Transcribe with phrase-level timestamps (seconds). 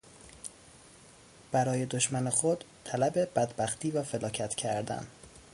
[1.51, 5.07] برای دشمن خود طلب بدبختی و فلاکت کردن